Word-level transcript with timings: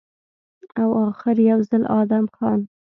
او 0.81 0.89
اخر 1.07 1.37
يو 1.49 1.59
ځل 1.69 1.83
ادم 1.99 2.25
خان 2.35 2.59